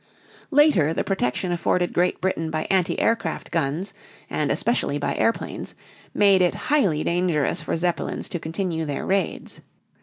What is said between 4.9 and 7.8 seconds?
by airplanes, made it highly dangerous for